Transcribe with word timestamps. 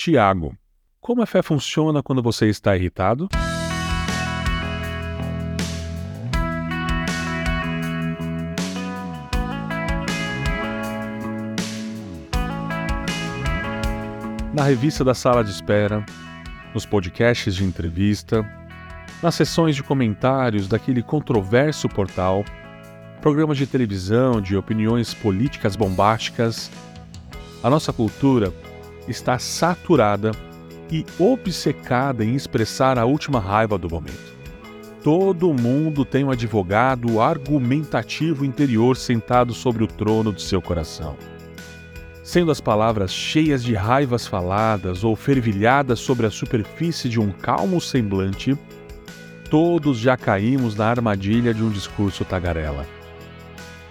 Tiago. 0.00 0.56
Como 0.98 1.20
a 1.20 1.26
fé 1.26 1.42
funciona 1.42 2.02
quando 2.02 2.22
você 2.22 2.48
está 2.48 2.74
irritado? 2.74 3.28
Na 14.54 14.64
revista 14.64 15.04
da 15.04 15.12
sala 15.12 15.44
de 15.44 15.50
espera, 15.50 16.02
nos 16.72 16.86
podcasts 16.86 17.54
de 17.54 17.62
entrevista, 17.62 18.42
nas 19.22 19.34
sessões 19.34 19.76
de 19.76 19.82
comentários 19.82 20.66
daquele 20.66 21.02
controverso 21.02 21.90
portal, 21.90 22.42
programas 23.20 23.58
de 23.58 23.66
televisão 23.66 24.40
de 24.40 24.56
opiniões 24.56 25.12
políticas 25.12 25.76
bombásticas, 25.76 26.70
a 27.62 27.68
nossa 27.68 27.92
cultura 27.92 28.50
está 29.08 29.38
saturada 29.38 30.32
e 30.90 31.04
obcecada 31.18 32.24
em 32.24 32.34
expressar 32.34 32.98
a 32.98 33.04
última 33.04 33.38
raiva 33.38 33.78
do 33.78 33.88
momento. 33.88 34.40
Todo 35.02 35.54
mundo 35.54 36.04
tem 36.04 36.24
um 36.24 36.30
advogado 36.30 37.20
argumentativo 37.20 38.44
interior 38.44 38.96
sentado 38.96 39.54
sobre 39.54 39.82
o 39.82 39.86
trono 39.86 40.30
do 40.30 40.40
seu 40.40 40.60
coração. 40.60 41.16
Sendo 42.22 42.50
as 42.50 42.60
palavras 42.60 43.12
cheias 43.12 43.64
de 43.64 43.74
raivas 43.74 44.26
faladas 44.26 45.02
ou 45.02 45.16
fervilhadas 45.16 46.00
sobre 46.00 46.26
a 46.26 46.30
superfície 46.30 47.08
de 47.08 47.18
um 47.18 47.32
calmo 47.32 47.80
semblante, 47.80 48.56
todos 49.48 49.98
já 49.98 50.16
caímos 50.16 50.76
na 50.76 50.86
armadilha 50.86 51.54
de 51.54 51.62
um 51.62 51.70
discurso 51.70 52.24
tagarela. 52.24 52.86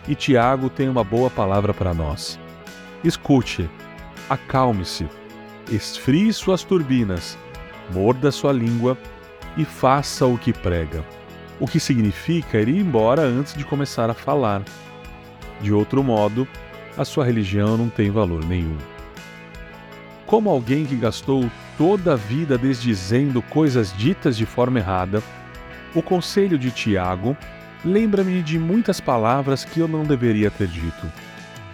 E 0.07 0.15
Tiago 0.15 0.70
tem 0.70 0.87
uma 0.87 1.03
boa 1.03 1.29
palavra 1.29 1.73
para 1.73 1.93
nós. 1.93 2.39
Escute, 3.03 3.70
acalme-se, 4.29 5.07
esfrie 5.71 6.31
suas 6.31 6.63
turbinas, 6.63 7.37
morda 7.91 8.31
sua 8.31 8.53
língua 8.53 8.97
e 9.57 9.65
faça 9.65 10.26
o 10.26 10.37
que 10.37 10.54
prega. 10.54 11.04
O 11.59 11.67
que 11.67 11.79
significa 11.79 12.59
ir 12.59 12.70
embora 12.70 13.23
antes 13.23 13.54
de 13.54 13.65
começar 13.65 14.09
a 14.09 14.13
falar. 14.13 14.62
De 15.59 15.73
outro 15.73 16.04
modo, 16.04 16.48
a 16.98 17.04
sua 17.04 17.26
religião 17.26 17.77
não 17.77 17.89
tem 17.89 18.09
valor 18.12 18.45
nenhum. 18.45 18.77
Como 20.26 20.49
alguém 20.49 20.85
que 20.85 20.95
gastou 20.95 21.49
toda 21.77 22.13
a 22.13 22.15
vida 22.15 22.57
desdizendo 22.57 23.41
coisas 23.41 23.91
ditas 23.98 24.37
de 24.37 24.45
forma 24.45 24.79
errada, 24.79 25.23
o 25.95 26.01
conselho 26.01 26.57
de 26.57 26.71
Tiago 26.71 27.35
lembra-me 27.84 28.41
de 28.43 28.59
muitas 28.59 28.99
palavras 28.99 29.65
que 29.65 29.79
eu 29.79 29.87
não 29.87 30.04
deveria 30.04 30.51
ter 30.51 30.67
dito. 30.67 31.11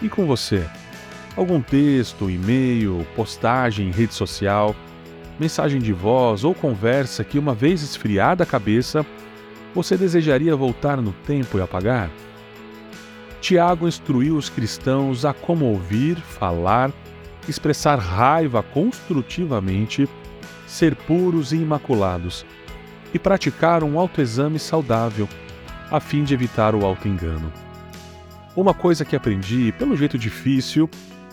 E 0.02 0.08
com 0.08 0.26
você? 0.26 0.66
Algum 1.36 1.62
texto, 1.62 2.30
e-mail, 2.30 3.06
postagem 3.14 3.90
em 3.90 3.92
rede 3.92 4.14
social, 4.14 4.74
mensagem 5.38 5.82
de 5.82 5.92
voz 5.92 6.46
ou 6.46 6.56
conversa 6.56 7.26
que, 7.26 7.38
uma 7.38 7.54
vez 7.54 7.82
esfriada 7.82 8.44
a 8.44 8.48
cabeça, 8.48 9.06
você 9.74 9.98
desejaria 9.98 10.56
voltar 10.56 11.02
no 11.02 11.12
tempo 11.12 11.58
e 11.58 11.62
apagar? 11.62 12.10
Tiago 13.42 13.86
instruiu 13.86 14.38
os 14.38 14.50
cristãos 14.50 15.26
a 15.26 15.34
como 15.34 15.66
ouvir, 15.66 16.16
falar, 16.16 16.90
expressar 17.50 18.00
raiva 18.00 18.64
construtivamente, 18.64 20.08
ser 20.66 20.96
puros 20.96 21.52
e 21.52 21.58
imaculados 21.58 22.46
e 23.14 23.20
praticar 23.20 23.84
um 23.84 24.00
autoexame 24.00 24.58
saudável, 24.58 25.28
a 25.92 26.00
fim 26.00 26.24
de 26.24 26.34
evitar 26.34 26.74
o 26.74 26.86
auto-engano. 26.86 27.52
Uma 28.56 28.74
coisa 28.74 29.04
que 29.04 29.18
aprendi, 29.18 29.74
pelo 29.78 29.98
jeito 29.98 30.18
difícil, 30.18 30.90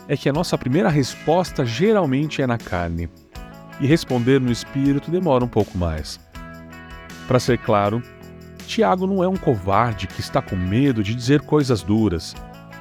é 0.08 0.16
que 0.16 0.28
a 0.28 0.32
nossa 0.32 0.58
primeira 0.58 0.88
resposta 0.88 1.64
geralmente 1.64 2.42
é 2.42 2.46
na 2.46 2.58
carne, 2.58 3.08
e 3.80 3.86
responder 3.86 4.40
no 4.40 4.50
espírito 4.50 5.10
demora 5.10 5.44
um 5.44 5.48
pouco 5.48 5.76
mais. 5.76 6.20
Para 7.26 7.40
ser 7.40 7.58
claro, 7.58 8.02
Tiago 8.66 9.06
não 9.06 9.22
é 9.22 9.28
um 9.28 9.36
covarde 9.36 10.06
que 10.06 10.20
está 10.20 10.40
com 10.40 10.56
medo 10.56 11.02
de 11.02 11.14
dizer 11.14 11.40
coisas 11.42 11.82
duras, 11.82 12.34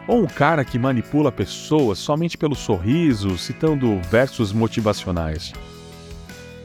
ou 0.07 0.23
um 0.23 0.27
cara 0.27 0.65
que 0.65 0.79
manipula 0.79 1.31
pessoas 1.31 1.99
somente 1.99 2.37
pelo 2.37 2.55
sorriso, 2.55 3.37
citando 3.37 3.99
versos 4.09 4.51
motivacionais. 4.51 5.53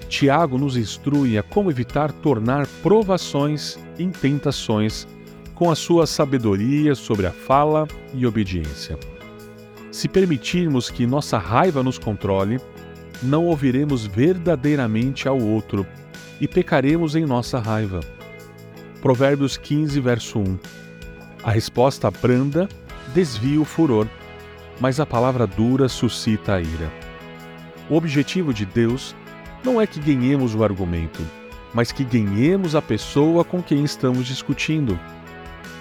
Tiago 0.08 0.56
nos 0.58 0.76
instrui 0.76 1.36
a 1.36 1.42
como 1.42 1.70
evitar 1.70 2.12
tornar 2.12 2.66
provações 2.82 3.78
em 3.98 4.10
tentações 4.10 5.06
com 5.54 5.70
a 5.70 5.74
sua 5.74 6.06
sabedoria 6.06 6.94
sobre 6.94 7.26
a 7.26 7.32
fala 7.32 7.88
e 8.14 8.26
obediência. 8.26 9.15
Se 9.96 10.08
permitirmos 10.08 10.90
que 10.90 11.06
nossa 11.06 11.38
raiva 11.38 11.82
nos 11.82 11.98
controle, 11.98 12.60
não 13.22 13.46
ouviremos 13.46 14.04
verdadeiramente 14.04 15.26
ao 15.26 15.40
outro 15.40 15.86
e 16.38 16.46
pecaremos 16.46 17.16
em 17.16 17.24
nossa 17.24 17.58
raiva. 17.58 18.00
Provérbios 19.00 19.56
15, 19.56 19.98
verso 20.00 20.38
1. 20.38 20.58
A 21.42 21.50
resposta 21.50 22.10
branda 22.10 22.68
desvia 23.14 23.58
o 23.58 23.64
furor, 23.64 24.06
mas 24.78 25.00
a 25.00 25.06
palavra 25.06 25.46
dura 25.46 25.88
suscita 25.88 26.56
a 26.56 26.60
ira. 26.60 26.92
O 27.88 27.96
objetivo 27.96 28.52
de 28.52 28.66
Deus 28.66 29.16
não 29.64 29.80
é 29.80 29.86
que 29.86 29.98
ganhemos 29.98 30.54
o 30.54 30.62
argumento, 30.62 31.22
mas 31.72 31.90
que 31.90 32.04
ganhemos 32.04 32.74
a 32.74 32.82
pessoa 32.82 33.42
com 33.46 33.62
quem 33.62 33.82
estamos 33.82 34.26
discutindo. 34.26 35.00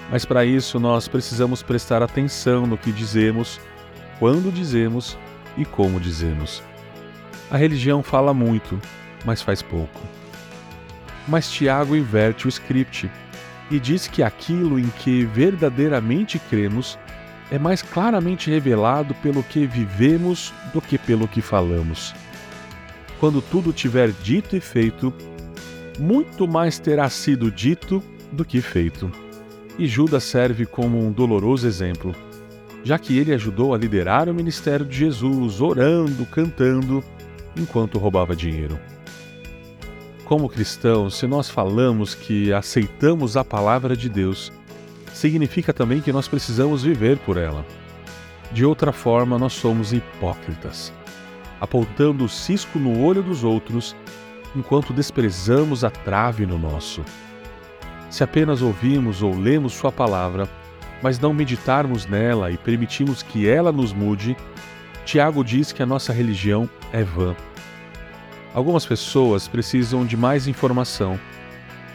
Mas 0.09 0.23
para 0.23 0.45
isso 0.45 0.79
nós 0.79 1.05
precisamos 1.05 1.61
prestar 1.61 2.01
atenção 2.01 2.65
no 2.65 2.77
que 2.77 2.93
dizemos 2.93 3.59
quando 4.19 4.51
dizemos 4.51 5.17
e 5.57 5.65
como 5.65 5.99
dizemos. 5.99 6.63
A 7.49 7.57
religião 7.57 8.01
fala 8.01 8.33
muito, 8.33 8.79
mas 9.25 9.41
faz 9.41 9.61
pouco. 9.61 10.01
Mas 11.27 11.49
Tiago 11.49 11.95
inverte 11.95 12.47
o 12.47 12.49
script 12.49 13.09
e 13.69 13.79
diz 13.79 14.07
que 14.07 14.21
aquilo 14.21 14.79
em 14.79 14.87
que 14.99 15.25
verdadeiramente 15.25 16.39
cremos 16.49 16.97
é 17.51 17.59
mais 17.59 17.81
claramente 17.81 18.49
revelado 18.49 19.13
pelo 19.15 19.43
que 19.43 19.65
vivemos 19.65 20.53
do 20.73 20.81
que 20.81 20.97
pelo 20.97 21.27
que 21.27 21.41
falamos. 21.41 22.13
Quando 23.19 23.41
tudo 23.41 23.71
tiver 23.71 24.11
dito 24.11 24.55
e 24.55 24.59
feito, 24.59 25.13
muito 25.99 26.47
mais 26.47 26.79
terá 26.79 27.09
sido 27.09 27.51
dito 27.51 28.03
do 28.31 28.43
que 28.43 28.61
feito. 28.61 29.11
E 29.77 29.87
Judas 29.87 30.23
serve 30.23 30.65
como 30.65 30.99
um 30.99 31.11
doloroso 31.11 31.67
exemplo 31.67 32.15
já 32.85 32.99
que 32.99 33.17
ele 33.17 33.33
ajudou 33.33 33.73
a 33.73 33.77
liderar 33.79 34.29
o 34.29 34.33
ministério 34.33 34.85
de 34.85 34.95
Jesus, 34.95 35.59
orando, 35.59 36.23
cantando, 36.27 37.03
enquanto 37.57 37.97
roubava 37.97 38.35
dinheiro. 38.35 38.79
Como 40.23 40.47
cristãos, 40.47 41.17
se 41.17 41.25
nós 41.25 41.49
falamos 41.49 42.13
que 42.13 42.53
aceitamos 42.53 43.35
a 43.35 43.43
palavra 43.43 43.97
de 43.97 44.07
Deus, 44.07 44.53
significa 45.11 45.73
também 45.73 45.99
que 45.99 46.13
nós 46.13 46.27
precisamos 46.27 46.83
viver 46.83 47.17
por 47.17 47.37
ela. 47.37 47.65
De 48.51 48.63
outra 48.63 48.91
forma, 48.91 49.39
nós 49.39 49.53
somos 49.53 49.91
hipócritas, 49.91 50.93
apontando 51.59 52.23
o 52.23 52.29
cisco 52.29 52.77
no 52.77 53.03
olho 53.03 53.23
dos 53.23 53.43
outros 53.43 53.95
enquanto 54.55 54.93
desprezamos 54.93 55.83
a 55.83 55.89
trave 55.89 56.45
no 56.45 56.59
nosso. 56.59 57.03
Se 58.11 58.23
apenas 58.23 58.61
ouvimos 58.61 59.23
ou 59.23 59.35
lemos 59.35 59.73
Sua 59.73 59.91
palavra, 59.91 60.47
mas 61.01 61.19
não 61.19 61.33
meditarmos 61.33 62.05
nela 62.05 62.51
e 62.51 62.57
permitirmos 62.57 63.21
que 63.21 63.47
ela 63.47 63.71
nos 63.71 63.93
mude, 63.93 64.35
Tiago 65.05 65.43
diz 65.43 65.71
que 65.71 65.83
a 65.83 65.85
nossa 65.85 66.11
religião 66.11 66.69
é 66.91 67.03
vã. 67.03 67.35
Algumas 68.53 68.85
pessoas 68.85 69.47
precisam 69.47 70.05
de 70.05 70.15
mais 70.15 70.47
informação. 70.47 71.19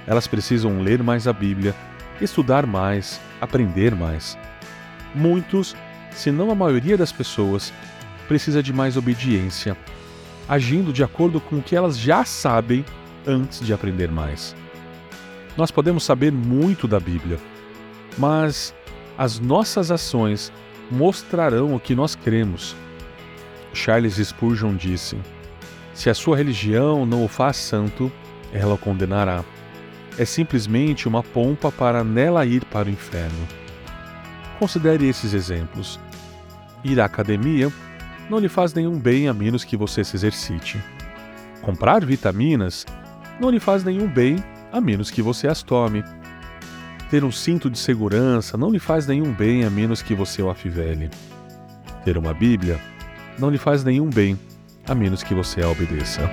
Elas 0.06 0.27
precisam 0.27 0.81
ler 0.81 1.03
mais 1.03 1.27
a 1.27 1.33
Bíblia, 1.33 1.75
estudar 2.21 2.66
mais, 2.66 3.21
aprender 3.41 3.94
mais. 3.94 4.39
Muitos, 5.15 5.75
se 6.12 6.31
não 6.31 6.50
a 6.50 6.55
maioria 6.55 6.97
das 6.97 7.10
pessoas, 7.10 7.72
precisa 8.28 8.62
de 8.62 8.72
mais 8.72 8.97
obediência, 8.97 9.77
agindo 10.49 10.93
de 10.93 11.03
acordo 11.03 11.41
com 11.41 11.56
o 11.56 11.63
que 11.63 11.74
elas 11.74 11.98
já 11.98 12.24
sabem 12.24 12.84
antes 13.27 13.65
de 13.65 13.72
aprender 13.72 14.10
mais. 14.10 14.54
Nós 15.57 15.71
podemos 15.71 16.04
saber 16.04 16.30
muito 16.30 16.86
da 16.86 17.01
Bíblia, 17.01 17.39
mas 18.16 18.74
as 19.21 19.39
nossas 19.39 19.91
ações 19.91 20.51
mostrarão 20.91 21.75
o 21.75 21.78
que 21.78 21.95
nós 21.95 22.15
cremos. 22.15 22.75
Charles 23.75 24.15
Spurgeon 24.15 24.75
disse: 24.75 25.15
Se 25.93 26.09
a 26.09 26.15
sua 26.15 26.39
religião 26.39 27.05
não 27.05 27.22
o 27.22 27.28
faz 27.28 27.59
santo, 27.59 28.11
ela 28.51 28.72
o 28.72 28.78
condenará. 28.78 29.45
É 30.17 30.25
simplesmente 30.25 31.07
uma 31.07 31.22
pompa 31.22 31.71
para 31.71 32.03
nela 32.03 32.47
ir 32.47 32.65
para 32.65 32.89
o 32.89 32.91
inferno. 32.91 33.47
Considere 34.59 35.07
esses 35.07 35.34
exemplos. 35.34 36.01
Ir 36.83 36.99
à 36.99 37.05
academia 37.05 37.71
não 38.31 38.39
lhe 38.39 38.49
faz 38.49 38.72
nenhum 38.72 38.99
bem 38.99 39.28
a 39.28 39.34
menos 39.34 39.65
que 39.65 39.77
você 39.77 40.03
se 40.03 40.17
exercite. 40.17 40.83
Comprar 41.61 42.07
vitaminas 42.07 42.87
não 43.39 43.51
lhe 43.51 43.61
faz 43.61 43.84
nenhum 43.84 44.09
bem 44.09 44.37
a 44.72 44.81
menos 44.81 45.11
que 45.11 45.21
você 45.21 45.47
as 45.47 45.63
tome. 45.63 46.03
Ter 47.10 47.24
um 47.24 47.33
cinto 47.33 47.68
de 47.68 47.77
segurança 47.77 48.57
não 48.57 48.71
lhe 48.71 48.78
faz 48.78 49.04
nenhum 49.04 49.33
bem 49.33 49.65
a 49.65 49.71
menos 49.71 50.01
que 50.01 50.15
você 50.15 50.41
o 50.41 50.48
afivele. 50.48 51.10
Ter 52.04 52.16
uma 52.16 52.33
Bíblia 52.33 52.78
não 53.36 53.51
lhe 53.51 53.59
faz 53.59 53.83
nenhum 53.83 54.09
bem, 54.09 54.39
a 54.86 54.95
menos 54.95 55.21
que 55.21 55.34
você 55.34 55.60
a 55.60 55.68
obedeça. 55.68 56.30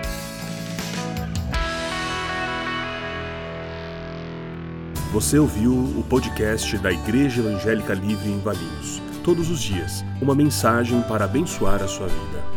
Você 5.11 5.39
ouviu 5.39 5.73
o 5.73 6.05
podcast 6.07 6.77
da 6.77 6.91
Igreja 6.91 7.41
Evangélica 7.41 7.95
Livre 7.95 8.29
em 8.29 8.39
Valinhos. 8.39 9.01
Todos 9.23 9.49
os 9.49 9.59
dias, 9.59 10.05
uma 10.21 10.35
mensagem 10.35 11.01
para 11.03 11.25
abençoar 11.25 11.81
a 11.81 11.87
sua 11.87 12.07
vida. 12.07 12.56